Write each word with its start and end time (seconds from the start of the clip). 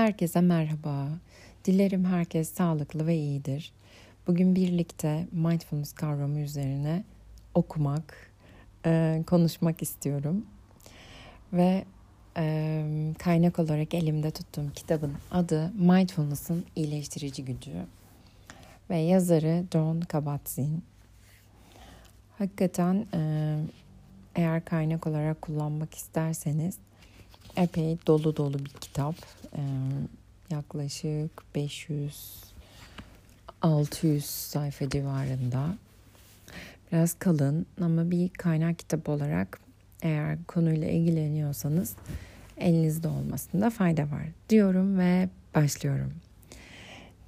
Herkese 0.00 0.40
merhaba. 0.40 1.08
Dilerim 1.64 2.04
herkes 2.04 2.52
sağlıklı 2.52 3.06
ve 3.06 3.16
iyidir. 3.16 3.72
Bugün 4.26 4.54
birlikte 4.54 5.26
mindfulness 5.32 5.92
kavramı 5.92 6.40
üzerine 6.40 7.04
okumak, 7.54 8.30
e, 8.86 9.22
konuşmak 9.26 9.82
istiyorum. 9.82 10.46
Ve 11.52 11.84
e, 12.36 12.84
kaynak 13.18 13.58
olarak 13.58 13.94
elimde 13.94 14.30
tuttuğum 14.30 14.70
kitabın 14.74 15.12
adı 15.30 15.72
Mindfulness'ın 15.78 16.64
iyileştirici 16.76 17.44
gücü. 17.44 17.72
Ve 18.90 18.98
yazarı 18.98 19.64
John 19.72 20.00
Kabat-Zinn. 20.00 20.82
Hakikaten 22.38 23.06
e, 23.14 23.20
eğer 24.34 24.64
kaynak 24.64 25.06
olarak 25.06 25.42
kullanmak 25.42 25.94
isterseniz 25.94 26.78
epey 27.56 27.98
dolu 28.06 28.36
dolu 28.36 28.58
bir 28.58 28.70
kitap. 28.80 29.14
Ee, 29.56 29.60
yaklaşık 30.50 31.30
500-600 33.62 34.20
sayfa 34.20 34.88
civarında. 34.88 35.74
Biraz 36.92 37.14
kalın 37.14 37.66
ama 37.80 38.10
bir 38.10 38.28
kaynak 38.28 38.78
kitap 38.78 39.08
olarak 39.08 39.60
eğer 40.02 40.38
konuyla 40.44 40.88
ilgileniyorsanız 40.88 41.96
elinizde 42.56 43.08
olmasında 43.08 43.70
fayda 43.70 44.02
var 44.02 44.26
diyorum 44.48 44.98
ve 44.98 45.28
başlıyorum. 45.54 46.12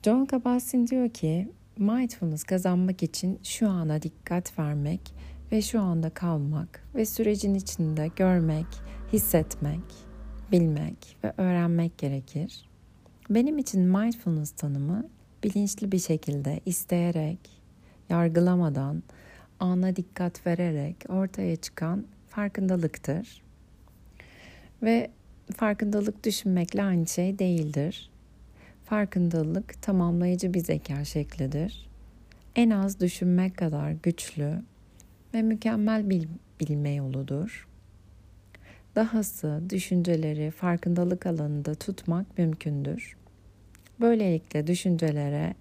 John 0.03 0.25
Kabat-Zinn 0.25 0.87
diyor 0.87 1.09
ki 1.09 1.49
mindfulness 1.79 2.45
kazanmak 2.45 3.03
için 3.03 3.41
şu 3.43 3.69
ana 3.69 4.03
dikkat 4.03 4.59
vermek 4.59 5.01
ve 5.53 5.63
şu 5.63 5.81
anda 5.81 6.11
kalmak 6.11 6.83
ve 6.95 7.07
sürecin 7.07 7.55
içinde 7.55 8.11
görmek, 8.17 8.67
hissetmek, 9.13 9.81
bilmek 10.53 11.17
ve 11.25 11.33
öğrenmek 11.37 11.99
gerekir. 11.99 12.69
Benim 13.31 13.59
için 13.59 13.81
mindfulness 13.81 14.51
tanımı 14.51 15.09
bilinçli 15.45 15.93
bir 15.93 15.99
şekilde 15.99 16.61
isteyerek, 16.67 17.39
yargılamadan, 18.09 19.03
ana 19.61 19.97
dikkat 19.97 20.47
vererek 20.47 20.97
ortaya 21.09 21.57
çıkan 21.57 22.05
farkındalıktır. 22.29 23.43
Ve 24.83 25.11
farkındalık 25.57 26.25
düşünmekle 26.25 26.83
aynı 26.83 27.07
şey 27.07 27.39
değildir. 27.39 28.11
Farkındalık 28.85 29.83
tamamlayıcı 29.83 30.55
bir 30.55 30.61
zeka 30.61 31.05
şeklidir. 31.05 31.89
En 32.57 32.71
az 32.71 33.01
düşünmek 33.01 33.57
kadar 33.57 33.91
güçlü 33.91 34.63
ve 35.35 35.43
mükemmel 35.43 36.11
bir 36.11 36.29
bilme 36.61 36.95
yoludur. 36.95 37.69
Dahası 38.97 39.63
düşünceleri 39.71 40.51
farkındalık 40.51 41.27
alanında 41.27 41.75
tutmak 41.75 42.39
mümkündür. 42.39 43.17
Böylelikle 44.01 44.67
düşüncelere 44.67 45.55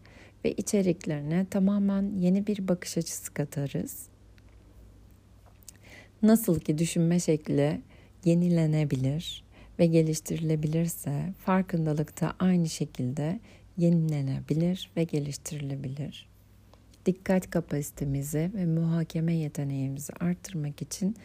ve 0.46 0.52
içeriklerine 0.52 1.46
tamamen 1.50 2.12
yeni 2.18 2.48
bir 2.48 2.68
bakış 2.68 2.98
açısı 2.98 3.34
katarız. 3.34 4.08
Nasıl 6.22 6.60
ki 6.60 6.78
düşünme 6.78 7.20
şekli 7.20 7.82
yenilenebilir 8.26 9.44
ve 9.80 9.86
geliştirilebilirse 9.86 11.34
farkındalık 11.46 12.22
da 12.22 12.34
aynı 12.40 12.70
şekilde 12.70 13.40
yenilenebilir 13.78 14.92
ve 14.98 15.04
geliştirilebilir. 15.04 16.28
Dikkat 17.06 17.50
kapasitemizi 17.50 18.52
ve 18.54 18.66
muhakeme 18.66 19.34
yeteneğimizi 19.34 20.14
arttırmak 20.14 20.82
için 20.82 21.16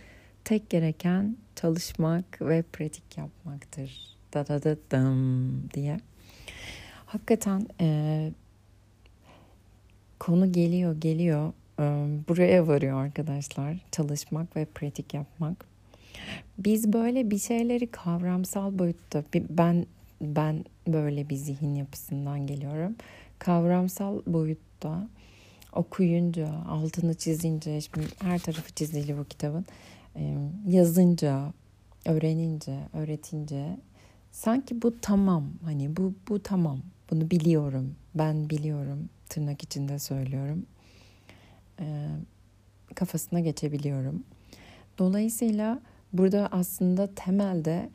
tek 0.46 0.70
gereken 0.70 1.36
çalışmak 1.56 2.42
ve 2.42 2.62
pratik 2.62 3.18
yapmaktır. 3.18 4.16
Da 4.34 4.48
da 4.48 4.62
da 4.62 4.76
dım 4.90 5.70
diye. 5.74 6.00
Hakikaten 7.06 7.66
e, 7.80 8.30
konu 10.18 10.52
geliyor 10.52 11.00
geliyor 11.00 11.52
e, 11.80 11.82
buraya 12.28 12.66
varıyor 12.66 13.04
arkadaşlar. 13.04 13.76
Çalışmak 13.92 14.56
ve 14.56 14.64
pratik 14.64 15.14
yapmak. 15.14 15.64
Biz 16.58 16.92
böyle 16.92 17.30
bir 17.30 17.38
şeyleri 17.38 17.86
kavramsal 17.86 18.78
boyutta 18.78 19.24
ben 19.34 19.86
ben 20.20 20.64
böyle 20.88 21.28
bir 21.28 21.36
zihin 21.36 21.74
yapısından 21.74 22.46
geliyorum. 22.46 22.96
Kavramsal 23.38 24.22
boyutta 24.26 25.08
okuyunca, 25.72 26.48
altını 26.68 27.14
çizince, 27.14 27.80
şimdi 27.80 28.06
her 28.22 28.38
tarafı 28.38 28.74
çizili 28.74 29.18
bu 29.18 29.24
kitabın 29.24 29.66
yazınca, 30.66 31.52
öğrenince, 32.04 32.78
öğretince 32.92 33.76
sanki 34.32 34.82
bu 34.82 35.00
tamam. 35.00 35.44
Hani 35.64 35.96
bu 35.96 36.14
bu 36.28 36.42
tamam. 36.42 36.78
Bunu 37.10 37.30
biliyorum. 37.30 37.94
Ben 38.14 38.50
biliyorum. 38.50 39.08
Tırnak 39.28 39.62
içinde 39.62 39.98
söylüyorum. 39.98 40.66
kafasına 42.94 43.40
geçebiliyorum. 43.40 44.24
Dolayısıyla 44.98 45.80
burada 46.12 46.48
aslında 46.52 47.14
temelde 47.14 47.90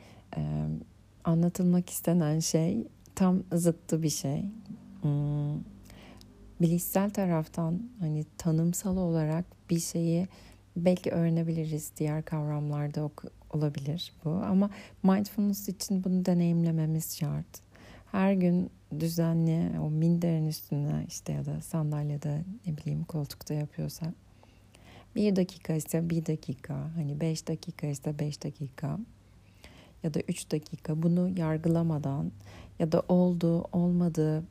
anlatılmak 1.23 1.89
istenen 1.89 2.39
şey 2.39 2.87
tam 3.15 3.43
zıttı 3.53 4.03
bir 4.03 4.09
şey. 4.09 4.45
Hmm, 5.01 5.59
bilişsel 6.61 7.09
taraftan 7.09 7.81
hani 7.99 8.25
tanımsal 8.37 8.97
olarak 8.97 9.45
bir 9.69 9.79
şeyi 9.79 10.27
belki 10.75 11.11
öğrenebiliriz. 11.11 11.91
Diğer 11.97 12.25
kavramlarda 12.25 13.09
olabilir 13.49 14.13
bu. 14.25 14.29
Ama 14.29 14.69
mindfulness 15.03 15.69
için 15.69 16.03
bunu 16.03 16.25
deneyimlememiz 16.25 17.17
şart. 17.17 17.61
Her 18.11 18.33
gün 18.33 18.69
düzenli 18.99 19.79
o 19.79 19.89
minderin 19.89 20.47
üstüne 20.47 21.05
işte 21.07 21.33
ya 21.33 21.45
da 21.45 21.61
sandalyede 21.61 22.43
ne 22.67 22.77
bileyim 22.77 23.03
koltukta 23.03 23.53
yapıyorsak 23.53 24.13
bir 25.15 25.35
dakika 25.35 25.73
ise 25.73 26.09
bir 26.09 26.25
dakika 26.25 26.75
hani 26.95 27.21
beş 27.21 27.47
dakika 27.47 27.87
ise 27.87 28.19
beş 28.19 28.43
dakika 28.43 28.99
ya 30.03 30.13
da 30.13 30.19
üç 30.27 30.51
dakika 30.51 31.01
bunu 31.01 31.39
yargılamadan 31.39 32.31
ya 32.79 32.91
da 32.91 33.03
oldu 33.07 33.61
olmadı 33.71 34.43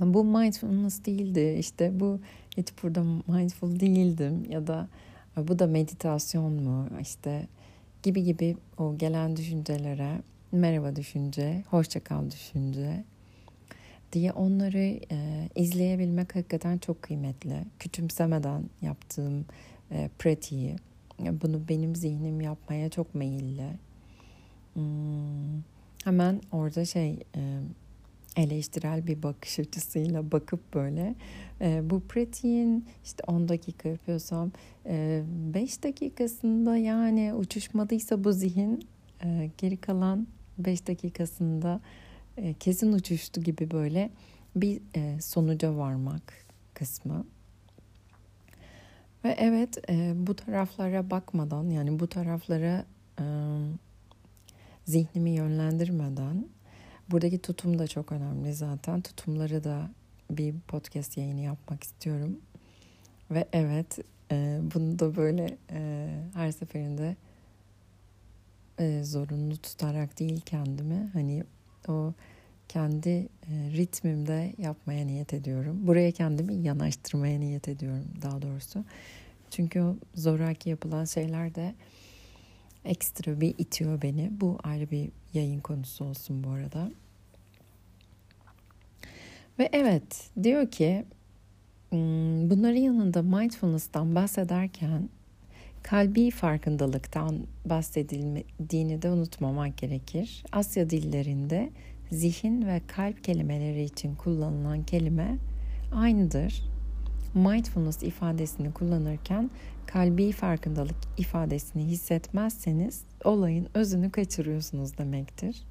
bu 0.00 0.24
mindfulness 0.24 1.04
değildi 1.04 1.56
işte 1.58 2.00
bu 2.00 2.20
hiç 2.56 2.68
burada 2.82 3.02
mindful 3.02 3.80
değildim 3.80 4.44
ya 4.50 4.66
da 4.66 4.88
bu 5.36 5.58
da 5.58 5.66
meditasyon 5.66 6.52
mu 6.52 6.88
işte 7.00 7.46
gibi 8.02 8.24
gibi 8.24 8.56
o 8.78 8.98
gelen 8.98 9.36
düşüncelere 9.36 10.22
merhaba 10.52 10.96
düşünce, 10.96 11.64
hoşça 11.70 12.00
kal 12.00 12.30
düşünce 12.30 13.04
diye 14.12 14.32
onları 14.32 15.00
e, 15.12 15.48
izleyebilmek 15.54 16.36
hakikaten 16.36 16.78
çok 16.78 17.02
kıymetli. 17.02 17.64
Küçümsemeden 17.78 18.62
yaptığım 18.82 19.44
e, 19.90 20.10
pratiği. 20.18 20.76
Bunu 21.18 21.68
benim 21.68 21.96
zihnim 21.96 22.40
yapmaya 22.40 22.90
çok 22.90 23.14
meyilli. 23.14 23.68
Hmm, 24.74 25.62
hemen 26.04 26.40
orada 26.52 26.84
şey 26.84 27.10
e, 27.36 27.60
eleştirel 28.36 29.06
bir 29.06 29.22
bakış 29.22 29.58
açısıyla 29.58 30.32
bakıp 30.32 30.74
böyle 30.74 31.14
e, 31.60 31.90
bu 31.90 32.00
pratiğin 32.00 32.86
işte 33.04 33.24
10 33.26 33.48
dakika 33.48 33.88
yapıyorsam 33.88 34.52
5 34.84 35.78
e, 35.78 35.82
dakikasında 35.82 36.76
yani 36.76 37.34
uçuşmadıysa 37.34 38.24
bu 38.24 38.32
zihin 38.32 38.88
e, 39.24 39.50
geri 39.58 39.76
kalan 39.76 40.26
5 40.58 40.86
dakikasında 40.86 41.80
e, 42.36 42.54
kesin 42.54 42.92
uçuştu 42.92 43.40
gibi 43.40 43.70
böyle 43.70 44.10
bir 44.56 44.80
e, 44.94 45.20
sonuca 45.20 45.76
varmak 45.76 46.32
kısmı. 46.74 47.26
Ve 49.24 49.36
evet 49.38 49.90
e, 49.90 50.12
bu 50.16 50.36
taraflara 50.36 51.10
bakmadan 51.10 51.70
yani 51.70 51.98
bu 51.98 52.06
taraflara 52.06 52.84
e, 53.20 53.24
zihnimi 54.84 55.30
yönlendirmeden 55.30 56.55
Buradaki 57.10 57.38
tutum 57.38 57.78
da 57.78 57.86
çok 57.86 58.12
önemli 58.12 58.54
zaten. 58.54 59.00
Tutumları 59.00 59.64
da 59.64 59.90
bir 60.30 60.54
podcast 60.68 61.16
yayını 61.16 61.40
yapmak 61.40 61.84
istiyorum. 61.84 62.40
Ve 63.30 63.48
evet 63.52 63.98
e, 64.32 64.60
bunu 64.74 64.98
da 64.98 65.16
böyle 65.16 65.56
e, 65.70 66.08
her 66.34 66.52
seferinde 66.52 67.16
e, 68.78 69.04
zorunlu 69.04 69.56
tutarak 69.56 70.18
değil 70.18 70.40
kendimi 70.40 71.10
hani 71.12 71.44
o 71.88 72.12
kendi 72.68 73.08
e, 73.08 73.26
ritmimde 73.76 74.54
yapmaya 74.58 75.06
niyet 75.06 75.34
ediyorum. 75.34 75.86
Buraya 75.86 76.12
kendimi 76.12 76.54
yanaştırmaya 76.54 77.38
niyet 77.38 77.68
ediyorum 77.68 78.04
daha 78.22 78.42
doğrusu. 78.42 78.84
Çünkü 79.50 79.80
o 79.80 79.96
zoraki 80.14 80.70
yapılan 80.70 81.04
şeyler 81.04 81.54
de 81.54 81.74
ekstra 82.84 83.40
bir 83.40 83.54
itiyor 83.58 84.02
beni. 84.02 84.30
Bu 84.40 84.58
ayrı 84.62 84.90
bir 84.90 85.10
yayın 85.36 85.60
konusu 85.60 86.04
olsun 86.04 86.44
bu 86.44 86.50
arada. 86.50 86.90
Ve 89.58 89.68
evet 89.72 90.30
diyor 90.42 90.70
ki 90.70 91.04
hmm, 91.90 92.50
bunların 92.50 92.80
yanında 92.80 93.22
mindfulness'tan 93.22 94.14
bahsederken 94.14 95.08
kalbi 95.82 96.30
farkındalıktan 96.30 97.38
bahsedildiğini 97.64 99.02
de 99.02 99.10
unutmamak 99.10 99.78
gerekir. 99.78 100.44
Asya 100.52 100.90
dillerinde 100.90 101.70
zihin 102.10 102.66
ve 102.66 102.80
kalp 102.86 103.24
kelimeleri 103.24 103.82
için 103.82 104.14
kullanılan 104.14 104.82
kelime 104.82 105.38
aynıdır. 105.92 106.75
Mindfulness 107.34 108.02
ifadesini 108.02 108.72
kullanırken 108.72 109.50
kalbi 109.86 110.32
farkındalık 110.32 110.96
ifadesini 111.18 111.84
hissetmezseniz 111.84 113.02
olayın 113.24 113.68
özünü 113.74 114.10
kaçırıyorsunuz 114.10 114.98
demektir. 114.98 115.62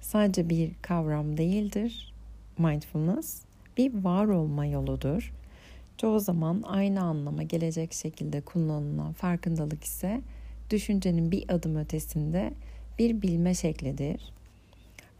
Sadece 0.00 0.48
bir 0.48 0.72
kavram 0.82 1.36
değildir. 1.36 2.14
Mindfulness 2.58 3.42
bir 3.76 4.04
var 4.04 4.26
olma 4.26 4.66
yoludur. 4.66 5.32
Çoğu 5.98 6.20
zaman 6.20 6.62
aynı 6.66 7.02
anlama 7.02 7.42
gelecek 7.42 7.92
şekilde 7.92 8.40
kullanılan 8.40 9.12
farkındalık 9.12 9.84
ise 9.84 10.20
düşüncenin 10.70 11.30
bir 11.30 11.44
adım 11.48 11.76
ötesinde 11.76 12.52
bir 12.98 13.22
bilme 13.22 13.54
şeklidir. 13.54 14.32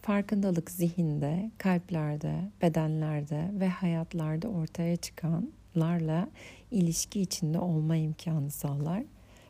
Farkındalık 0.02 0.70
zihinde, 0.70 1.50
kalplerde, 1.58 2.34
bedenlerde 2.62 3.50
ve 3.60 3.68
hayatlarda 3.68 4.48
ortaya 4.48 4.96
çıkanlarla 5.76 6.28
ilişki 6.70 7.20
içinde 7.20 7.58
olma 7.58 7.96
imkanı 7.96 8.50
sağlar. 8.50 9.02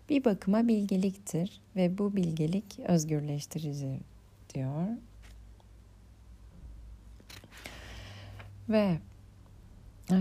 Bir 0.09 0.25
bakıma 0.25 0.69
bilgeliktir 0.69 1.61
ve 1.77 1.99
bu 1.99 2.17
bilgelik 2.17 2.79
özgürleştirici 2.79 4.01
diyor. 4.55 4.87
Ve 8.69 8.99
e, 10.13 10.19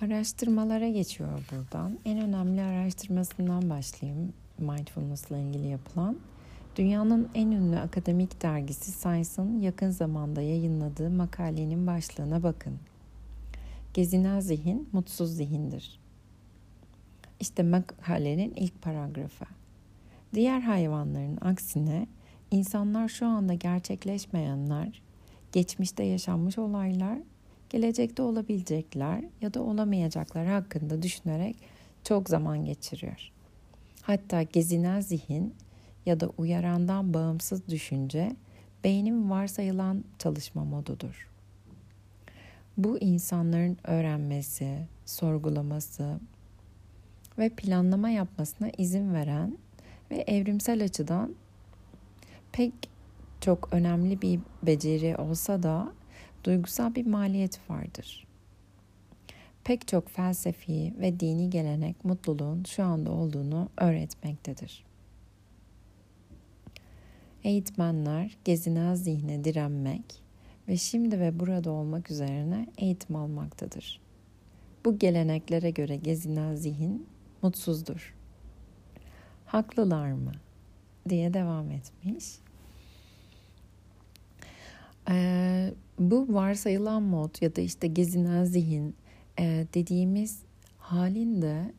araştırmalara 0.00 0.88
geçiyor 0.88 1.40
buradan. 1.52 1.98
En 2.04 2.20
önemli 2.20 2.62
araştırmasından 2.62 3.70
başlayayım 3.70 4.32
mindfulness 4.58 5.30
ile 5.30 5.42
ilgili 5.42 5.68
yapılan. 5.68 6.16
Dünyanın 6.76 7.28
en 7.34 7.50
ünlü 7.50 7.78
akademik 7.78 8.42
dergisi 8.42 8.92
Science'ın 8.92 9.60
yakın 9.60 9.90
zamanda 9.90 10.42
yayınladığı 10.42 11.10
makalenin 11.10 11.86
başlığına 11.86 12.42
bakın. 12.42 12.78
Gezinen 13.94 14.40
zihin 14.40 14.88
mutsuz 14.92 15.36
zihindir. 15.36 16.00
İşte 17.40 17.62
makalenin 17.62 18.54
ilk 18.56 18.82
paragrafı. 18.82 19.44
Diğer 20.34 20.60
hayvanların 20.60 21.38
aksine 21.40 22.06
insanlar 22.50 23.08
şu 23.08 23.26
anda 23.26 23.54
gerçekleşmeyenler, 23.54 25.02
geçmişte 25.52 26.02
yaşanmış 26.02 26.58
olaylar, 26.58 27.18
gelecekte 27.70 28.22
olabilecekler 28.22 29.24
ya 29.40 29.54
da 29.54 29.62
olamayacaklar 29.62 30.46
hakkında 30.46 31.02
düşünerek 31.02 31.56
çok 32.04 32.28
zaman 32.28 32.64
geçiriyor. 32.64 33.30
Hatta 34.02 34.42
gezinen 34.42 35.00
zihin 35.00 35.54
ya 36.06 36.20
da 36.20 36.30
uyarandan 36.38 37.14
bağımsız 37.14 37.68
düşünce 37.68 38.36
beynin 38.84 39.30
varsayılan 39.30 40.04
çalışma 40.18 40.64
modudur. 40.64 41.30
Bu 42.76 42.98
insanların 42.98 43.78
öğrenmesi, 43.84 44.78
sorgulaması 45.06 46.18
ve 47.38 47.48
planlama 47.48 48.10
yapmasına 48.10 48.70
izin 48.78 49.14
veren 49.14 49.58
ve 50.10 50.24
evrimsel 50.26 50.84
açıdan 50.84 51.34
pek 52.52 52.72
çok 53.40 53.68
önemli 53.72 54.22
bir 54.22 54.40
beceri 54.62 55.16
olsa 55.16 55.62
da 55.62 55.92
duygusal 56.44 56.94
bir 56.94 57.06
maliyet 57.06 57.70
vardır. 57.70 58.26
Pek 59.64 59.88
çok 59.88 60.08
felsefi 60.08 60.94
ve 61.00 61.20
dini 61.20 61.50
gelenek 61.50 62.04
mutluluğun 62.04 62.64
şu 62.64 62.84
anda 62.84 63.10
olduğunu 63.10 63.68
öğretmektedir. 63.76 64.84
Eğitmenler 67.44 68.36
gezinen 68.44 68.94
zihne 68.94 69.44
direnmek 69.44 70.22
ve 70.68 70.76
şimdi 70.76 71.20
ve 71.20 71.40
burada 71.40 71.70
olmak 71.70 72.10
üzerine 72.10 72.66
eğitim 72.78 73.16
almaktadır. 73.16 74.00
Bu 74.84 74.98
geleneklere 74.98 75.70
göre 75.70 75.96
gezinen 75.96 76.54
zihin 76.54 77.06
mutsuzdur. 77.42 78.14
Haklılar 79.46 80.12
mı? 80.12 80.32
diye 81.08 81.34
devam 81.34 81.70
etmiş. 81.70 82.24
Ee, 85.10 85.72
bu 85.98 86.34
varsayılan 86.34 87.02
mod 87.02 87.42
ya 87.42 87.56
da 87.56 87.60
işte 87.60 87.86
gezinen 87.86 88.44
zihin 88.44 88.94
e, 89.38 89.66
dediğimiz 89.74 90.42
halinde 90.78 91.72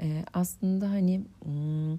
e, 0.00 0.24
aslında 0.34 0.90
hani 0.90 1.22
hmm, 1.44 1.98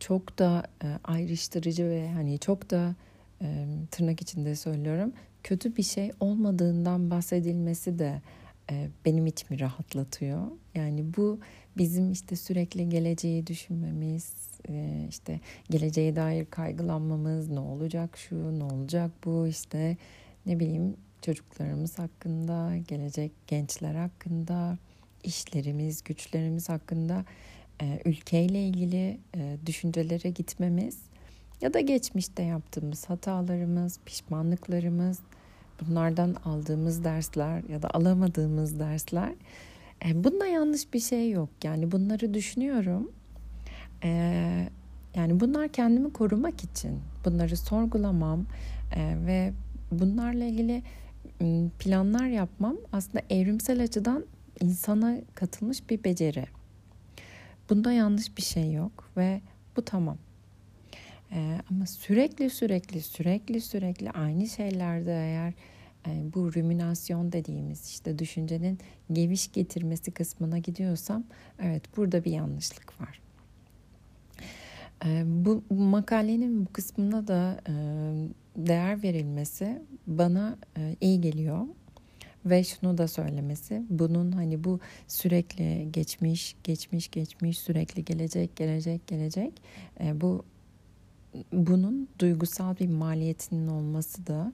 çok 0.00 0.38
da 0.38 0.62
e, 0.84 0.86
ayrıştırıcı 1.04 1.90
ve 1.90 2.10
hani 2.10 2.38
çok 2.38 2.70
da 2.70 2.94
e, 3.42 3.66
tırnak 3.90 4.22
içinde 4.22 4.56
söylüyorum 4.56 5.12
kötü 5.44 5.76
bir 5.76 5.82
şey 5.82 6.10
olmadığından 6.20 7.10
bahsedilmesi 7.10 7.98
de 7.98 8.22
e, 8.70 8.88
benim 9.04 9.26
içimi 9.26 9.60
rahatlatıyor. 9.60 10.42
Yani 10.74 11.04
bu 11.16 11.40
bizim 11.76 12.12
işte 12.12 12.36
sürekli 12.36 12.88
geleceği 12.88 13.46
düşünmemiz, 13.46 14.32
işte 15.08 15.40
geleceğe 15.70 16.16
dair 16.16 16.46
kaygılanmamız, 16.46 17.48
ne 17.48 17.60
olacak 17.60 18.16
şu, 18.16 18.58
ne 18.58 18.64
olacak 18.64 19.10
bu, 19.24 19.46
işte 19.46 19.96
ne 20.46 20.60
bileyim 20.60 20.96
çocuklarımız 21.22 21.98
hakkında, 21.98 22.76
gelecek 22.88 23.32
gençler 23.46 23.94
hakkında, 23.94 24.78
işlerimiz, 25.24 26.04
güçlerimiz 26.04 26.68
hakkında 26.68 27.24
e, 27.80 28.02
ülkeyle 28.04 28.66
ilgili 28.66 29.18
e, 29.36 29.56
düşüncelere 29.66 30.30
gitmemiz 30.30 30.98
ya 31.60 31.74
da 31.74 31.80
geçmişte 31.80 32.42
yaptığımız 32.42 33.04
hatalarımız, 33.04 34.00
pişmanlıklarımız, 34.06 35.18
bunlardan 35.80 36.34
aldığımız 36.44 37.04
dersler 37.04 37.62
ya 37.68 37.82
da 37.82 37.90
alamadığımız 37.90 38.80
dersler 38.80 39.34
e, 40.06 40.24
bunda 40.24 40.46
yanlış 40.46 40.94
bir 40.94 41.00
şey 41.00 41.30
yok. 41.30 41.48
Yani 41.64 41.92
bunları 41.92 42.34
düşünüyorum. 42.34 43.10
E, 44.04 44.10
yani 45.14 45.40
bunlar 45.40 45.68
kendimi 45.68 46.12
korumak 46.12 46.64
için. 46.64 47.00
Bunları 47.24 47.56
sorgulamam 47.56 48.46
ve 49.26 49.52
bunlarla 49.92 50.44
ilgili 50.44 50.82
planlar 51.78 52.26
yapmam 52.26 52.76
aslında 52.92 53.24
evrimsel 53.30 53.82
açıdan 53.82 54.24
insana 54.60 55.16
katılmış 55.34 55.90
bir 55.90 56.04
beceri. 56.04 56.59
Bunda 57.70 57.92
yanlış 57.92 58.36
bir 58.36 58.42
şey 58.42 58.72
yok 58.72 59.10
ve 59.16 59.40
bu 59.76 59.84
tamam. 59.84 60.18
Ee, 61.32 61.58
ama 61.70 61.86
sürekli 61.86 62.50
sürekli 62.50 63.00
sürekli 63.00 63.60
sürekli 63.60 64.10
aynı 64.10 64.48
şeylerde 64.48 65.12
eğer 65.12 65.52
e, 66.06 66.34
bu 66.34 66.54
ruminasyon 66.54 67.32
dediğimiz 67.32 67.88
işte 67.88 68.18
düşüncenin 68.18 68.78
geviş 69.12 69.52
getirmesi 69.52 70.10
kısmına 70.10 70.58
gidiyorsam 70.58 71.24
evet 71.62 71.96
burada 71.96 72.24
bir 72.24 72.32
yanlışlık 72.32 73.00
var. 73.00 73.20
E, 75.04 75.22
bu, 75.26 75.64
bu 75.70 75.74
makalenin 75.74 76.66
bu 76.66 76.72
kısmına 76.72 77.28
da 77.28 77.60
e, 77.68 77.72
değer 78.56 79.02
verilmesi 79.02 79.82
bana 80.06 80.56
e, 80.76 80.96
iyi 81.00 81.20
geliyor 81.20 81.66
ve 82.46 82.64
şunu 82.64 82.98
da 82.98 83.08
söylemesi 83.08 83.82
bunun 83.90 84.32
hani 84.32 84.64
bu 84.64 84.80
sürekli 85.08 85.88
geçmiş 85.92 86.56
geçmiş 86.64 87.10
geçmiş 87.10 87.58
sürekli 87.58 88.04
gelecek 88.04 88.56
gelecek 88.56 89.06
gelecek 89.06 89.52
e, 90.00 90.20
bu 90.20 90.44
bunun 91.52 92.08
duygusal 92.18 92.76
bir 92.76 92.88
maliyetinin 92.88 93.68
olması 93.68 94.26
da 94.26 94.52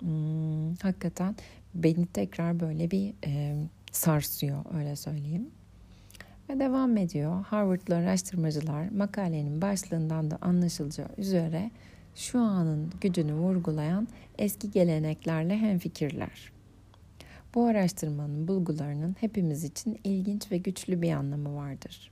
hmm, 0.00 0.74
hakikaten 0.74 1.36
beni 1.74 2.06
tekrar 2.06 2.60
böyle 2.60 2.90
bir 2.90 3.14
e, 3.26 3.56
sarsıyor 3.92 4.64
öyle 4.78 4.96
söyleyeyim. 4.96 5.50
Ve 6.50 6.58
devam 6.58 6.96
ediyor. 6.96 7.44
Harvard'lı 7.44 7.96
araştırmacılar 7.96 8.88
makalenin 8.88 9.62
başlığından 9.62 10.30
da 10.30 10.38
anlaşılacağı 10.40 11.08
üzere 11.18 11.70
şu 12.14 12.40
anın 12.40 12.92
gücünü 13.00 13.34
vurgulayan 13.34 14.08
eski 14.38 14.70
geleneklerle 14.70 15.58
hemfikirler. 15.58 16.52
Bu 17.54 17.66
araştırmanın 17.66 18.48
bulgularının 18.48 19.16
hepimiz 19.20 19.64
için 19.64 20.00
ilginç 20.04 20.52
ve 20.52 20.58
güçlü 20.58 21.02
bir 21.02 21.12
anlamı 21.12 21.54
vardır. 21.54 22.10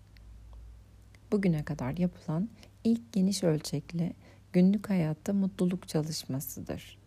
Bugüne 1.32 1.64
kadar 1.64 1.96
yapılan 1.96 2.48
ilk 2.84 3.12
geniş 3.12 3.44
ölçekli 3.44 4.12
günlük 4.52 4.90
hayatta 4.90 5.32
mutluluk 5.32 5.88
çalışmasıdır. 5.88 6.98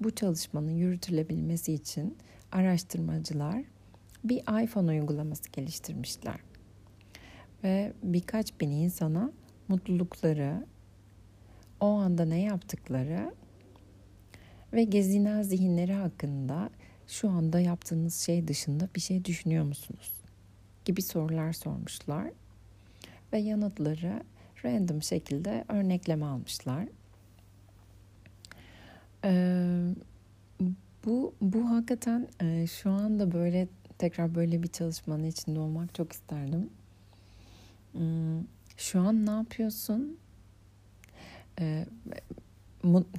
Bu 0.00 0.10
çalışmanın 0.10 0.70
yürütülebilmesi 0.70 1.72
için 1.72 2.16
araştırmacılar 2.52 3.62
bir 4.24 4.64
iPhone 4.64 4.90
uygulaması 4.90 5.50
geliştirmişler. 5.52 6.40
Ve 7.64 7.92
birkaç 8.02 8.60
bin 8.60 8.70
insana 8.70 9.32
mutlulukları, 9.68 10.66
o 11.80 11.86
anda 11.86 12.24
ne 12.24 12.40
yaptıkları 12.40 13.34
ve 14.72 14.84
gezinen 14.84 15.42
zihinleri 15.42 15.92
hakkında 15.92 16.70
şu 17.12 17.30
anda 17.30 17.60
yaptığınız 17.60 18.14
şey 18.14 18.48
dışında 18.48 18.88
bir 18.94 19.00
şey 19.00 19.24
düşünüyor 19.24 19.64
musunuz? 19.64 20.22
gibi 20.84 21.02
sorular 21.02 21.52
sormuşlar. 21.52 22.30
ve 23.32 23.38
yanıtları 23.38 24.22
random 24.64 25.02
şekilde 25.02 25.64
örnekleme 25.68 26.26
almışlar. 26.26 26.88
Ee, 29.24 29.94
bu 31.04 31.34
bu 31.40 31.70
hakikaten 31.70 32.28
e, 32.40 32.66
şu 32.66 32.90
anda 32.90 33.32
böyle 33.32 33.68
tekrar 33.98 34.34
böyle 34.34 34.62
bir 34.62 34.68
çalışmanın 34.68 35.24
içinde 35.24 35.60
olmak 35.60 35.94
çok 35.94 36.12
isterdim. 36.12 36.70
Hmm, 37.92 38.44
şu 38.76 39.00
an 39.00 39.26
ne 39.26 39.30
yapıyorsun? 39.30 40.18
Ee, 41.60 41.86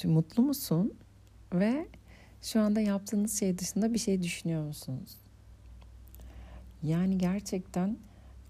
mutlu 0.04 0.44
musun? 0.44 0.94
Ve 1.54 1.88
şu 2.44 2.60
anda 2.60 2.80
yaptığınız 2.80 3.40
şey 3.40 3.58
dışında 3.58 3.94
bir 3.94 4.00
şey 4.00 4.24
düşünüyor 4.24 4.64
musunuz? 4.64 5.18
Yani 6.84 7.18
gerçekten 7.18 7.98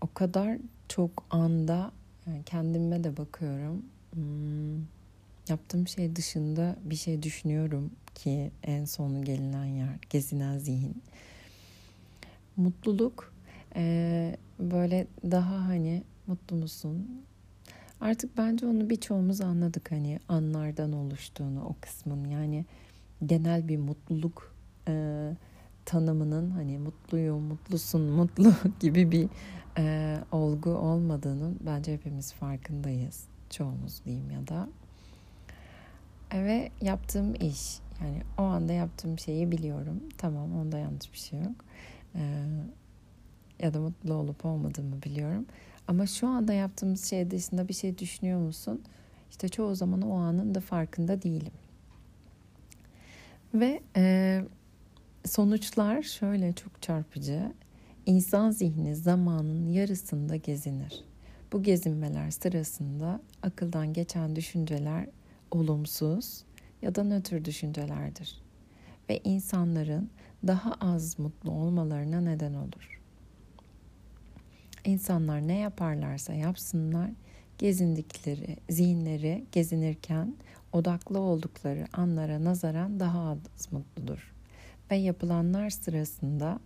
o 0.02 0.14
kadar 0.14 0.58
çok 0.90 1.26
anda 1.30 1.92
yani 2.28 2.44
kendime 2.46 3.04
de 3.04 3.18
bakıyorum. 3.18 3.86
Hmm, 4.14 4.78
yaptığım 5.50 5.88
şey 5.88 6.16
dışında 6.16 6.76
bir 6.84 6.96
şey 6.96 7.24
düşünüyorum 7.24 7.92
ki 8.16 8.52
en 8.64 8.86
sonu 8.86 9.24
gelinen 9.24 9.66
yer 9.66 9.96
gezinen 10.10 10.58
zihin. 10.58 11.04
Mutluluk 12.58 13.34
e, 13.76 14.36
böyle 14.60 15.08
daha 15.24 15.68
hani 15.68 16.04
mutlu 16.28 16.56
musun? 16.56 17.26
Artık 18.02 18.38
bence 18.38 18.66
onu 18.66 18.90
birçoğumuz 18.90 19.42
anladık 19.42 19.92
hani 19.92 20.20
anlardan 20.28 20.94
oluştuğunu 20.94 21.66
o 21.66 21.76
kısmın 21.82 22.30
yani 22.30 22.66
genel 23.28 23.68
bir 23.68 23.78
mutluluk 23.78 24.56
e, 24.88 24.94
tanımının 25.86 26.52
hani 26.52 26.78
mutluyum, 26.78 27.42
mutlusun, 27.42 28.02
mutlu 28.02 28.54
gibi 28.80 29.12
bir 29.12 29.30
e, 29.78 30.18
olgu 30.32 30.70
olmadığının 30.70 31.60
bence 31.66 31.94
hepimiz 31.94 32.34
farkındayız. 32.34 33.24
Çoğumuz 33.50 34.06
diyeyim 34.06 34.32
ya 34.32 34.48
da. 34.48 34.70
E, 36.32 36.44
ve 36.44 36.72
yaptığım 36.82 37.36
iş 37.36 37.80
yani 38.02 38.22
o 38.38 38.42
anda 38.42 38.74
yaptığım 38.74 39.20
şeyi 39.20 39.52
biliyorum. 39.52 40.04
Tamam 40.18 40.56
onda 40.56 40.78
yanlış 40.78 41.14
bir 41.14 41.18
şey 41.18 41.40
yok. 41.40 41.66
E, 42.16 42.22
ya 43.60 43.74
da 43.74 43.80
mutlu 43.80 44.14
olup 44.14 44.46
olmadığımı 44.46 45.02
biliyorum. 45.04 45.46
Ama 45.88 46.06
şu 46.06 46.28
anda 46.28 46.54
yaptığımız 46.54 47.06
şey 47.06 47.32
dışında 47.32 47.68
bir 47.68 47.74
şey 47.74 47.98
düşünüyor 47.98 48.40
musun? 48.40 48.82
İşte 49.32 49.50
çoğu 49.50 49.76
zaman 49.76 50.02
o 50.02 50.16
anın 50.16 50.56
da 50.56 50.60
farkında 50.60 51.22
değilim. 51.22 51.52
Ve 53.54 53.82
e, 53.96 54.42
sonuçlar 55.26 56.04
şöyle 56.04 56.54
çok 56.54 56.82
çarpıcı. 56.82 57.52
İnsan 58.06 58.52
zihni 58.52 58.96
zamanın 58.96 59.68
yarısında 59.68 60.36
gezinir. 60.36 61.04
Bu 61.52 61.64
gezinmeler 61.64 62.32
sırasında 62.32 63.22
akıldan 63.42 63.94
geçen 63.94 64.36
düşünceler 64.36 65.08
olumsuz 65.52 66.44
ya 66.82 66.96
da 66.96 67.04
nötr 67.04 67.46
düşüncelerdir 67.46 68.42
ve 69.10 69.20
insanların 69.24 70.10
daha 70.48 70.74
az 70.74 71.20
mutlu 71.20 71.52
olmalarına 71.52 72.22
neden 72.22 72.54
olur. 72.54 73.02
İnsanlar 74.86 75.48
ne 75.48 75.58
yaparlarsa 75.58 76.34
yapsınlar, 76.34 77.10
gezindikleri 77.58 78.58
zihinleri 78.70 79.46
gezinirken 79.52 80.36
odaklı 80.74 81.20
oldukları 81.20 81.88
anlara 81.94 82.44
nazaran 82.44 83.00
daha 83.00 83.20
az 83.30 83.72
mutludur. 83.72 84.34
Ve 84.92 84.96
yapılanlar 84.96 85.70
sırasında 85.70 86.60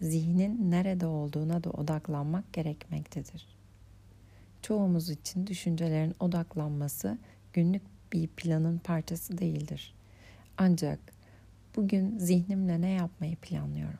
zihnin 0.00 0.70
nerede 0.70 1.06
olduğuna 1.06 1.64
da 1.64 1.70
odaklanmak 1.70 2.52
gerekmektedir. 2.52 3.46
Çoğumuz 4.62 5.10
için 5.10 5.46
düşüncelerin 5.46 6.14
odaklanması 6.20 7.18
günlük 7.52 7.82
bir 8.12 8.28
planın 8.28 8.78
parçası 8.78 9.38
değildir. 9.38 9.94
Ancak 10.58 10.98
bugün 11.76 12.18
zihnimle 12.18 12.80
ne 12.80 12.90
yapmayı 12.90 13.36
planlıyorum? 13.36 13.98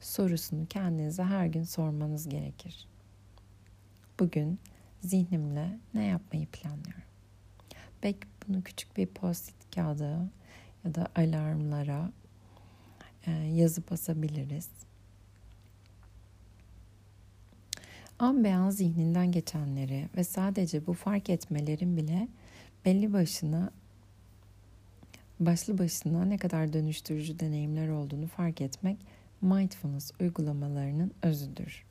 Sorusunu 0.00 0.66
kendinize 0.66 1.22
her 1.22 1.46
gün 1.46 1.62
sormanız 1.62 2.28
gerekir. 2.28 2.88
Bugün 4.20 4.58
zihnimle 5.00 5.78
ne 5.94 6.04
yapmayı 6.04 6.46
planlıyorum? 6.46 7.02
Belki 8.02 8.29
bunu 8.48 8.62
küçük 8.62 8.96
bir 8.96 9.06
post-it 9.06 9.74
kağıdı 9.74 10.30
ya 10.84 10.94
da 10.94 11.08
alarmlara 11.16 12.10
e, 13.26 13.30
yazıp 13.32 13.92
asabiliriz. 13.92 14.68
An 18.18 18.44
beyan 18.44 18.70
zihninden 18.70 19.32
geçenleri 19.32 20.08
ve 20.16 20.24
sadece 20.24 20.86
bu 20.86 20.92
fark 20.92 21.30
etmelerin 21.30 21.96
bile 21.96 22.28
belli 22.84 23.12
başına 23.12 23.70
başlı 25.40 25.78
başına 25.78 26.24
ne 26.24 26.38
kadar 26.38 26.72
dönüştürücü 26.72 27.40
deneyimler 27.40 27.88
olduğunu 27.88 28.26
fark 28.26 28.60
etmek 28.60 28.98
mindfulness 29.42 30.12
uygulamalarının 30.20 31.12
özüdür. 31.22 31.84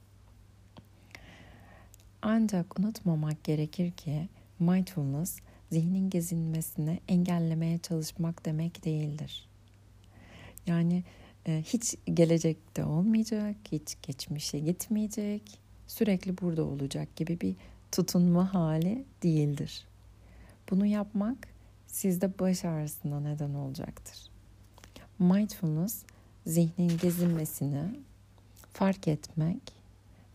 Ancak 2.21 2.79
unutmamak 2.79 3.43
gerekir 3.43 3.91
ki 3.91 4.29
mindfulness 4.59 5.39
zihnin 5.71 6.09
gezinmesini 6.09 6.99
engellemeye 7.07 7.77
çalışmak 7.77 8.45
demek 8.45 8.85
değildir. 8.85 9.47
Yani 10.67 11.03
e, 11.47 11.63
hiç 11.65 11.95
gelecekte 12.13 12.85
olmayacak, 12.85 13.55
hiç 13.71 13.97
geçmişe 14.03 14.59
gitmeyecek, 14.59 15.59
sürekli 15.87 16.37
burada 16.37 16.63
olacak 16.63 17.15
gibi 17.15 17.41
bir 17.41 17.55
tutunma 17.91 18.53
hali 18.53 19.05
değildir. 19.23 19.87
Bunu 20.71 20.85
yapmak 20.85 21.37
sizde 21.87 22.39
baş 22.39 22.65
ağrısına 22.65 23.19
neden 23.19 23.53
olacaktır. 23.53 24.17
Mindfulness 25.19 26.03
zihnin 26.45 26.97
gezinmesini 26.97 27.83
fark 28.73 29.07
etmek 29.07 29.61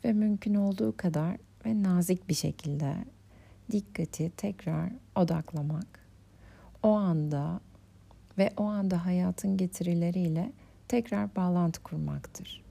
ve 0.04 0.12
mümkün 0.12 0.54
olduğu 0.54 0.96
kadar 0.96 1.36
ve 1.66 1.82
nazik 1.82 2.28
bir 2.28 2.34
şekilde 2.34 2.94
dikkati 3.70 4.32
tekrar 4.36 4.90
odaklamak. 5.16 6.00
O 6.82 6.88
anda 6.88 7.60
ve 8.38 8.50
o 8.56 8.64
anda 8.64 9.06
hayatın 9.06 9.56
getirileriyle 9.56 10.52
tekrar 10.88 11.36
bağlantı 11.36 11.82
kurmaktır. 11.82 12.64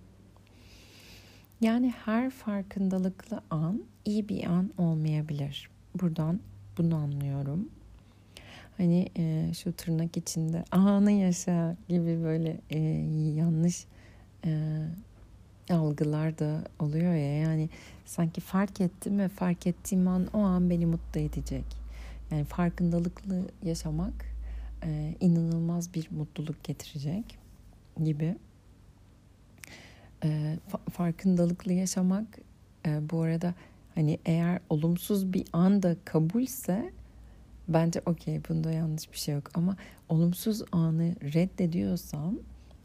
Yani 1.61 1.93
her 2.05 2.29
farkındalıklı 2.29 3.41
an 3.49 3.83
iyi 4.05 4.29
bir 4.29 4.43
an 4.43 4.69
olmayabilir. 4.77 5.69
Buradan 6.01 6.39
bunu 6.77 6.95
anlıyorum. 6.95 7.69
Hani 8.77 9.09
e, 9.17 9.53
şu 9.53 9.73
tırnak 9.73 10.17
içinde 10.17 10.63
anı 10.71 11.11
yaşa 11.11 11.75
gibi 11.89 12.23
böyle 12.23 12.61
e, 12.69 12.79
yanlış 13.35 13.85
e, 14.45 14.81
algılar 15.69 16.39
da 16.39 16.63
oluyor 16.79 17.13
ya. 17.13 17.37
Yani 17.37 17.69
sanki 18.05 18.41
fark 18.41 18.81
ettim 18.81 19.19
ve 19.19 19.27
fark 19.27 19.67
ettiğim 19.67 20.07
an 20.07 20.27
o 20.33 20.39
an 20.39 20.69
beni 20.69 20.85
mutlu 20.85 21.19
edecek. 21.19 21.65
Yani 22.31 22.43
farkındalıklı 22.43 23.47
yaşamak 23.63 24.25
e, 24.83 25.15
inanılmaz 25.19 25.93
bir 25.93 26.07
mutluluk 26.11 26.63
getirecek 26.63 27.37
gibi. 28.03 28.35
E, 30.23 30.57
fa- 30.71 30.91
farkındalıklı 30.91 31.73
yaşamak 31.73 32.27
e, 32.85 33.09
bu 33.09 33.21
arada 33.21 33.53
hani 33.95 34.19
eğer 34.25 34.59
olumsuz 34.69 35.33
bir 35.33 35.45
anda 35.53 35.95
kabulse 36.05 36.91
bence 37.67 38.01
okey 38.05 38.41
bunda 38.49 38.71
yanlış 38.71 39.11
bir 39.11 39.17
şey 39.17 39.35
yok 39.35 39.51
ama 39.53 39.77
olumsuz 40.09 40.61
anı 40.71 41.15
reddediyorsam 41.21 42.35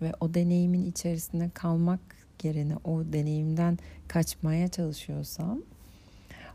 ve 0.03 0.13
o 0.21 0.35
deneyimin 0.35 0.91
içerisinde 0.91 1.51
kalmak 1.51 2.18
yerine 2.45 2.77
o 2.85 3.05
deneyimden 3.13 3.79
kaçmaya 4.09 4.69
çalışıyorsam 4.69 5.63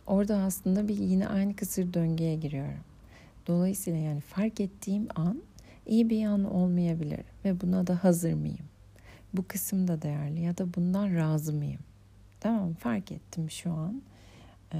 orada 0.08 0.38
aslında 0.38 0.88
bir 0.88 0.98
yine 0.98 1.28
aynı 1.28 1.56
kısır 1.56 1.94
döngüye 1.94 2.36
giriyorum. 2.36 2.84
Dolayısıyla 3.48 4.00
yani 4.00 4.22
fark 4.22 4.60
ettiğim 4.62 5.08
an 5.16 5.42
iyi 5.86 6.10
bir 6.10 6.26
an 6.26 6.44
olmayabilir 6.44 7.26
ve 7.46 7.62
buna 7.62 7.88
da 7.88 8.04
hazır 8.04 8.34
mıyım? 8.34 8.66
Bu 9.34 9.48
kısım 9.48 9.88
da 9.88 10.02
değerli 10.02 10.42
ya 10.42 10.58
da 10.58 10.74
bundan 10.74 11.16
razı 11.16 11.54
mıyım? 11.54 11.82
Tamam 12.40 12.74
fark 12.74 13.12
ettim 13.12 13.52
şu 13.52 13.72
an. 13.72 14.02
Ee, 14.74 14.80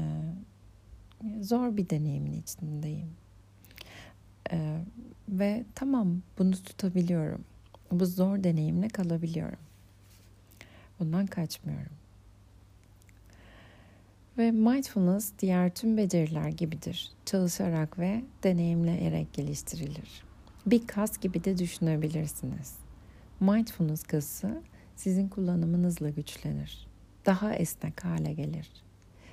zor 1.42 1.78
bir 1.78 1.90
deneyimin 1.90 2.42
içindeyim. 2.42 3.10
Ee, 4.52 4.80
ve 5.30 5.64
tamam 5.76 6.22
bunu 6.40 6.52
tutabiliyorum. 6.52 7.42
Bu 7.92 8.06
zor 8.06 8.44
deneyimle 8.44 8.88
kalabiliyorum. 8.88 9.60
Bundan 11.00 11.26
kaçmıyorum. 11.26 11.92
Ve 14.38 14.52
mindfulness 14.52 15.32
diğer 15.40 15.76
tüm 15.76 15.98
beceriler 15.98 16.50
gibidir. 16.50 17.12
Çalışarak 17.26 18.00
ve 18.00 18.24
deneyimleyerek 18.44 19.34
geliştirilir. 19.34 20.24
Bir 20.66 20.88
kas 20.88 21.20
gibi 21.20 21.44
de 21.44 21.58
düşünebilirsiniz. 21.58 22.76
Mindfulness 23.40 24.04
kası 24.04 24.62
sizin 24.96 25.28
kullanımınızla 25.28 26.10
güçlenir. 26.10 26.88
Daha 27.26 27.54
esnek 27.54 28.06
hale 28.06 28.34
gelir. 28.34 28.70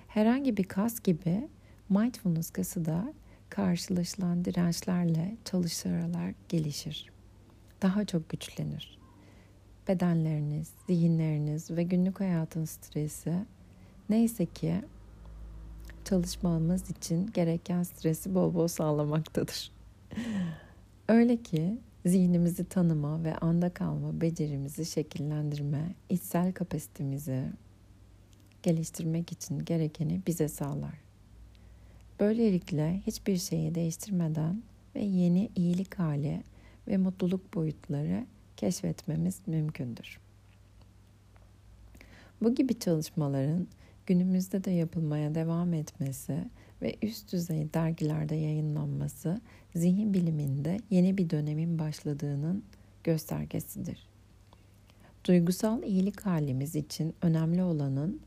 Herhangi 0.09 0.57
bir 0.57 0.65
kas 0.65 1.01
gibi 1.01 1.49
mindfulness 1.89 2.51
kası 2.51 2.85
da 2.85 3.13
karşılaşılan 3.49 4.45
dirençlerle 4.45 5.37
çalışarak 5.45 6.35
gelişir. 6.49 7.11
Daha 7.83 8.05
çok 8.05 8.29
güçlenir. 8.29 9.00
Bedenleriniz, 9.91 10.69
zihinleriniz 10.87 11.71
ve 11.71 11.83
günlük 11.83 12.21
hayatın 12.21 12.65
stresi 12.65 13.35
neyse 14.11 14.47
ki 14.47 14.75
çalışmamız 16.05 16.91
için 16.91 17.27
gereken 17.27 17.83
stresi 17.83 18.35
bol 18.35 18.55
bol 18.55 18.67
sağlamaktadır. 18.67 19.73
Öyle 21.09 21.37
ki 21.37 21.79
zihnimizi 22.07 22.65
tanıma 22.65 23.25
ve 23.25 23.37
anda 23.37 23.71
kalma 23.71 24.21
becerimizi 24.21 24.87
şekillendirme, 24.87 25.95
içsel 26.09 26.53
kapasitemizi 26.53 27.45
geliştirmek 28.63 29.33
için 29.33 29.59
gerekeni 29.59 30.21
bize 30.27 30.49
sağlar. 30.49 30.95
Böylelikle 32.21 33.03
hiçbir 33.07 33.37
şeyi 33.37 33.75
değiştirmeden 33.75 34.63
ve 34.95 35.01
yeni 35.01 35.51
iyilik 35.57 35.95
hali 35.95 36.43
ve 36.89 36.97
mutluluk 36.97 37.55
boyutları 37.55 38.27
keşfetmemiz 38.61 39.41
mümkündür. 39.47 40.21
Bu 42.43 42.55
gibi 42.55 42.79
çalışmaların 42.79 43.67
günümüzde 44.07 44.65
de 44.65 44.71
yapılmaya 44.71 45.35
devam 45.35 45.75
etmesi 45.75 46.45
ve 46.83 46.97
üst 47.03 47.33
düzey 47.33 47.75
dergilerde 47.75 48.35
yayınlanması 48.35 49.41
zihin 49.75 50.15
biliminde 50.15 50.77
yeni 50.91 51.19
bir 51.19 51.31
dönemin 51.31 51.79
başladığının 51.79 52.65
göstergesidir. 53.05 54.09
Duygusal 55.25 55.83
iyilik 55.83 56.21
halimiz 56.21 56.77
için 56.77 57.15
önemli 57.23 57.63
olanın 57.63 58.21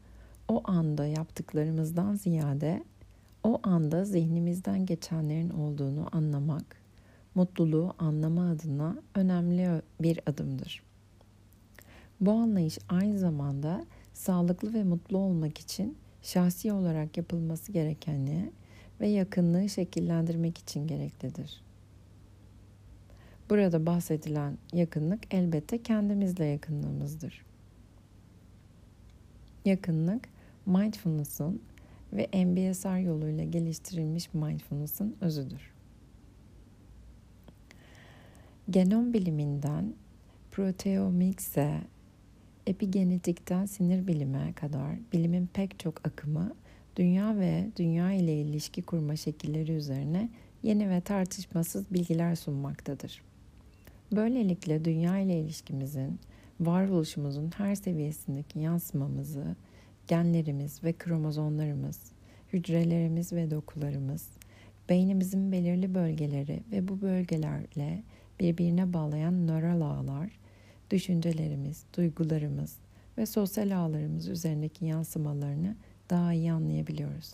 o 0.47 0.61
anda 0.65 1.05
yaptıklarımızdan 1.05 2.15
ziyade 2.15 2.83
o 3.43 3.59
anda 3.63 4.05
zihnimizden 4.05 4.85
geçenlerin 4.85 5.49
olduğunu 5.49 6.09
anlamak, 6.11 6.82
mutluluğu 7.35 7.93
anlama 7.99 8.49
adına 8.49 8.95
önemli 9.15 9.81
bir 10.01 10.19
adımdır. 10.25 10.83
Bu 12.21 12.31
anlayış 12.31 12.77
aynı 12.89 13.19
zamanda 13.19 13.85
sağlıklı 14.13 14.73
ve 14.73 14.83
mutlu 14.83 15.17
olmak 15.17 15.57
için 15.57 15.97
şahsi 16.21 16.73
olarak 16.73 17.17
yapılması 17.17 17.71
gerekeni 17.71 18.51
ve 19.01 19.07
yakınlığı 19.07 19.69
şekillendirmek 19.69 20.57
için 20.57 20.87
gereklidir. 20.87 21.61
Burada 23.49 23.85
bahsedilen 23.85 24.57
yakınlık 24.73 25.33
elbette 25.33 25.83
kendimizle 25.83 26.45
yakınlığımızdır. 26.45 27.45
Yakınlık 29.65 30.29
mindfulness'ın 30.65 31.61
ve 32.13 32.45
MBSR 32.45 32.97
yoluyla 32.97 33.43
geliştirilmiş 33.43 34.33
mindfulness'ın 34.33 35.15
özüdür. 35.21 35.72
Genom 38.69 39.13
biliminden 39.13 39.93
proteomics'e 40.51 41.81
epigenetikten 42.67 43.65
sinir 43.65 44.07
bilime 44.07 44.53
kadar 44.53 44.95
bilimin 45.13 45.49
pek 45.53 45.79
çok 45.79 46.07
akımı 46.07 46.55
dünya 46.95 47.37
ve 47.39 47.69
dünya 47.75 48.13
ile 48.13 48.41
ilişki 48.41 48.81
kurma 48.81 49.15
şekilleri 49.15 49.71
üzerine 49.71 50.29
yeni 50.63 50.89
ve 50.89 51.01
tartışmasız 51.01 51.91
bilgiler 51.91 52.35
sunmaktadır. 52.35 53.21
Böylelikle 54.15 54.85
dünya 54.85 55.17
ile 55.17 55.39
ilişkimizin, 55.39 56.19
varoluşumuzun 56.59 57.51
her 57.57 57.75
seviyesindeki 57.75 58.59
yansımamızı, 58.59 59.55
genlerimiz 60.07 60.83
ve 60.83 60.93
kromozomlarımız, 60.93 61.99
hücrelerimiz 62.53 63.33
ve 63.33 63.51
dokularımız, 63.51 64.29
beynimizin 64.89 65.51
belirli 65.51 65.95
bölgeleri 65.95 66.63
ve 66.71 66.87
bu 66.87 67.01
bölgelerle 67.01 68.03
birbirine 68.39 68.93
bağlayan 68.93 69.47
nöral 69.47 69.81
ağlar, 69.81 70.39
düşüncelerimiz, 70.91 71.83
duygularımız 71.97 72.77
ve 73.17 73.25
sosyal 73.25 73.77
ağlarımız 73.77 74.27
üzerindeki 74.27 74.85
yansımalarını 74.85 75.75
daha 76.09 76.33
iyi 76.33 76.51
anlayabiliyoruz. 76.51 77.33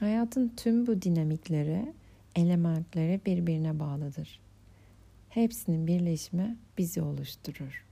Hayatın 0.00 0.52
tüm 0.56 0.86
bu 0.86 1.02
dinamikleri, 1.02 1.92
elementleri 2.36 3.20
birbirine 3.26 3.78
bağlıdır. 3.78 4.40
Hepsinin 5.28 5.86
birleşimi 5.86 6.56
bizi 6.78 7.02
oluşturur 7.02 7.84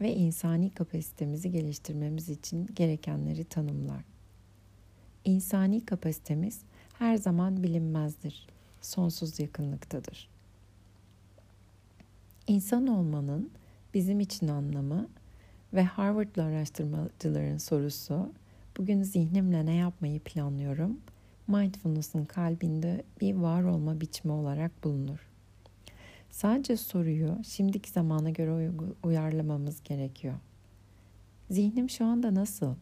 ve 0.00 0.14
insani 0.14 0.70
kapasitemizi 0.70 1.50
geliştirmemiz 1.50 2.28
için 2.28 2.66
gerekenleri 2.74 3.44
tanımlar. 3.44 4.04
İnsani 5.24 5.86
kapasitemiz 5.86 6.60
her 6.98 7.16
zaman 7.16 7.62
bilinmezdir, 7.62 8.46
sonsuz 8.80 9.40
yakınlıktadır. 9.40 10.33
İnsan 12.46 12.86
olmanın 12.86 13.50
bizim 13.94 14.20
için 14.20 14.48
anlamı 14.48 15.08
ve 15.74 15.84
Harvard'lı 15.84 16.42
araştırmacıların 16.42 17.58
sorusu 17.58 18.32
bugün 18.76 19.02
zihnimle 19.02 19.66
ne 19.66 19.74
yapmayı 19.74 20.20
planlıyorum? 20.20 21.00
Mindfulness'ın 21.48 22.24
kalbinde 22.24 23.04
bir 23.20 23.34
var 23.34 23.62
olma 23.62 24.00
biçimi 24.00 24.32
olarak 24.32 24.84
bulunur. 24.84 25.28
Sadece 26.30 26.76
soruyu 26.76 27.38
şimdiki 27.46 27.90
zamana 27.90 28.30
göre 28.30 28.72
uyarlamamız 29.02 29.82
gerekiyor. 29.82 30.34
Zihnim 31.50 31.90
şu 31.90 32.04
anda 32.04 32.34
nasıl? 32.34 32.74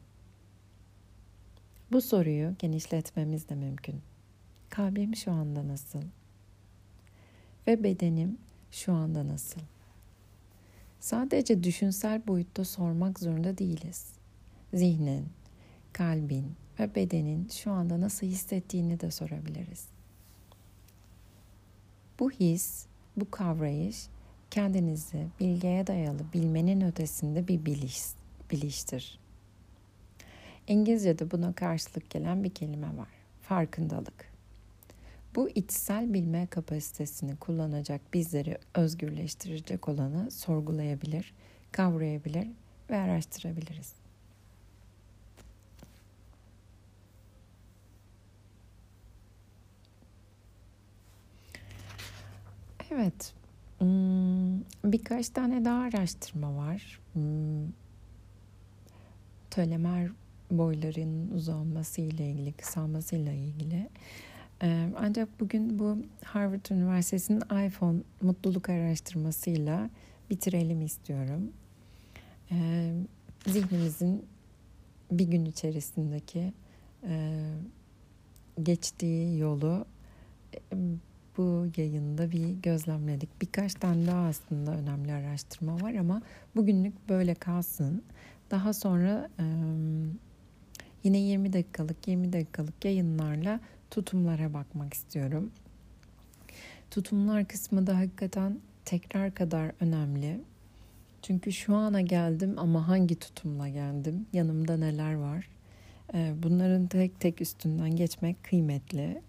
Bu 1.93 2.01
soruyu 2.01 2.55
genişletmemiz 2.59 3.49
de 3.49 3.55
mümkün. 3.55 4.01
Kalbim 4.71 5.17
şu 5.17 5.33
anda 5.33 5.69
nasıl? 5.69 6.03
Ve 7.67 7.85
bedenim 7.85 8.39
şu 8.73 8.93
anda 8.93 9.29
nasıl? 9.29 9.61
Sadece 11.01 11.65
düşünsel 11.65 12.27
boyutta 12.27 12.65
sormak 12.65 13.21
zorunda 13.21 13.59
değiliz. 13.59 14.13
Zihnin, 14.75 15.29
kalbin 15.93 16.55
ve 16.79 16.95
bedenin 16.95 17.49
şu 17.49 17.71
anda 17.71 18.01
nasıl 18.01 18.27
hissettiğini 18.27 19.01
de 19.01 19.11
sorabiliriz. 19.11 19.89
Bu 22.19 22.31
his, 22.31 22.87
bu 23.17 23.31
kavrayış 23.31 24.07
kendinizi 24.51 25.27
bilgiye 25.41 25.87
dayalı 25.87 26.21
bilmenin 26.35 26.81
ötesinde 26.81 27.49
bir 27.49 27.67
biliş, 27.67 28.03
biliştir. 28.51 29.19
İngilizce'de 30.67 31.31
buna 31.31 31.53
karşılık 31.53 32.11
gelen 32.11 32.45
bir 32.45 32.51
kelime 32.51 32.97
var. 32.97 33.09
Farkındalık. 33.43 34.32
Bu 35.35 35.49
içsel 35.49 36.15
bilme 36.15 36.47
kapasitesini 36.47 37.37
kullanacak 37.37 38.01
bizleri 38.15 38.59
özgürleştirecek 38.75 39.89
olanı 39.89 40.31
sorgulayabilir, 40.31 41.35
kavrayabilir 41.73 42.49
ve 42.91 42.97
araştırabiliriz. 42.97 43.93
Evet, 52.91 53.33
hmm, 53.79 54.61
birkaç 54.85 55.29
tane 55.29 55.65
daha 55.65 55.83
araştırma 55.83 56.57
var. 56.57 57.01
Hmm, 57.13 57.69
Tölemer 59.51 60.11
boyların 60.51 61.31
uzanması 61.31 62.01
ile 62.01 62.31
ilgili, 62.31 62.53
kısalması 62.53 63.17
ile 63.17 63.37
ilgili. 63.37 63.89
Ee, 64.63 64.89
ancak 64.97 65.41
bugün 65.41 65.79
bu 65.79 65.99
Harvard 66.25 66.67
Üniversitesi'nin 66.71 67.67
iPhone 67.67 67.99
mutluluk 68.21 68.69
araştırmasıyla 68.69 69.91
bitirelim 70.31 70.83
istiyorum. 70.83 71.53
Ee, 72.51 72.93
zihnimizin 73.47 74.25
bir 75.11 75.25
gün 75.25 75.45
içerisindeki 75.45 76.53
e, 77.09 77.45
geçtiği 78.63 79.39
yolu 79.39 79.85
e, 80.55 80.77
bu 81.37 81.67
yayında 81.77 82.31
bir 82.31 82.63
gözlemledik. 82.63 83.43
Birkaç 83.43 83.75
tane 83.75 84.07
daha 84.07 84.27
aslında 84.27 84.71
önemli 84.71 85.13
araştırma 85.13 85.81
var 85.81 85.95
ama 85.95 86.23
bugünlük 86.57 87.09
böyle 87.09 87.35
kalsın. 87.35 88.03
Daha 88.51 88.73
sonra 88.73 89.29
yine 91.05 91.19
20 91.19 91.53
dakikalık 91.53 92.09
20 92.09 92.33
dakikalık 92.33 92.85
yayınlarla 92.85 93.61
tutumlara 93.93 94.55
bakmak 94.55 94.95
istiyorum. 94.95 95.51
Tutumlar 96.91 97.49
kısmı 97.49 97.87
da 97.87 97.99
hakikaten 97.99 98.59
tekrar 98.85 99.35
kadar 99.35 99.73
önemli. 99.81 100.41
Çünkü 101.23 101.53
şu 101.53 101.75
ana 101.75 102.01
geldim 102.01 102.55
ama 102.59 102.89
hangi 102.89 103.17
tutumla 103.17 103.69
geldim? 103.69 104.27
Yanımda 104.33 104.77
neler 104.77 105.15
var? 105.15 105.49
Ee, 106.15 106.35
bunların 106.43 106.87
tek 106.87 107.21
tek 107.21 107.41
üstünden 107.41 107.97
geçmek 107.97 108.45
kıymetli. 108.45 109.23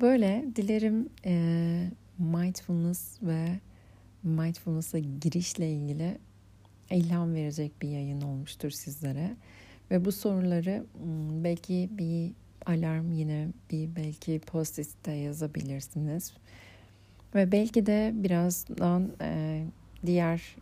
Böyle 0.00 0.44
dilerim 0.56 1.08
e, 1.24 1.90
mindfulness 2.18 3.22
ve 3.22 3.60
mindfulness'a 4.22 4.98
girişle 4.98 5.72
ilgili 5.72 6.18
ilham 6.90 7.34
verecek 7.34 7.82
bir 7.82 7.88
yayın 7.88 8.20
olmuştur 8.20 8.70
sizlere. 8.70 9.36
Ve 9.90 10.04
bu 10.04 10.12
soruları 10.12 10.84
hmm, 11.02 11.44
belki 11.44 11.90
bir 11.92 12.32
alarm 12.66 13.12
yine 13.12 13.48
bir 13.70 13.96
belki 13.96 14.40
post-it'te 14.46 15.12
yazabilirsiniz. 15.12 16.32
Ve 17.34 17.52
belki 17.52 17.86
de 17.86 18.12
birazdan 18.14 19.10
e, 19.20 19.62
diğer 20.06 20.56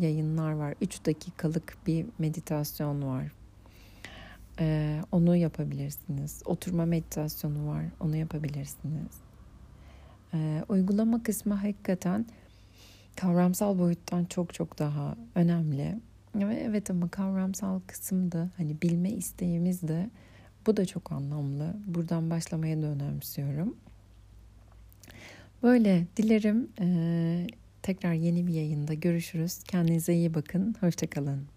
yayınlar 0.00 0.52
var. 0.52 0.74
3 0.80 1.06
dakikalık 1.06 1.76
bir 1.86 2.06
meditasyon 2.18 3.02
var. 3.02 3.32
E, 4.60 5.00
onu 5.12 5.36
yapabilirsiniz. 5.36 6.42
Oturma 6.44 6.86
meditasyonu 6.86 7.68
var. 7.68 7.84
Onu 8.00 8.16
yapabilirsiniz. 8.16 9.12
E, 10.34 10.62
uygulama 10.68 11.22
kısmı 11.22 11.54
hakikaten 11.54 12.26
kavramsal 13.16 13.78
boyuttan 13.78 14.24
çok 14.24 14.54
çok 14.54 14.78
daha 14.78 15.16
önemli. 15.34 16.00
Evet 16.40 16.90
ama 16.90 17.08
kavramsal 17.08 17.80
kısım 17.86 18.32
da 18.32 18.50
hani 18.56 18.82
bilme 18.82 19.10
isteğimiz 19.10 19.82
de 19.82 20.10
bu 20.66 20.76
da 20.76 20.86
çok 20.86 21.12
anlamlı. 21.12 21.74
Buradan 21.86 22.30
başlamaya 22.30 22.82
da 22.82 22.86
önemsiyorum. 22.86 23.76
Böyle 25.62 26.06
dilerim 26.16 26.68
e, 26.80 27.46
tekrar 27.82 28.12
yeni 28.12 28.46
bir 28.46 28.52
yayında 28.52 28.94
görüşürüz. 28.94 29.62
Kendinize 29.64 30.14
iyi 30.14 30.34
bakın. 30.34 30.74
Hoşçakalın. 30.80 31.55